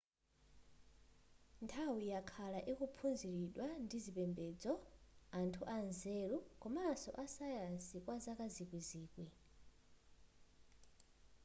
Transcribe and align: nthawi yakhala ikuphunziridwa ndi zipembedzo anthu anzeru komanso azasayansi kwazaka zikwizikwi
nthawi 1.63 2.03
yakhala 2.13 2.59
ikuphunziridwa 2.71 3.67
ndi 3.83 3.97
zipembedzo 4.05 4.71
anthu 5.39 5.61
anzeru 5.77 6.37
komanso 6.61 7.09
azasayansi 7.23 7.95
kwazaka 8.05 8.45
zikwizikwi 8.55 9.25